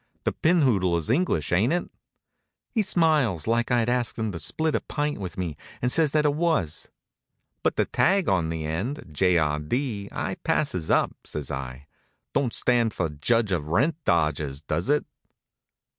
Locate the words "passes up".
10.43-11.13